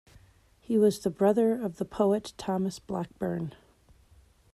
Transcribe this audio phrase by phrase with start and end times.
[0.59, 3.53] He was the brother of the poet Thomas Blackburn.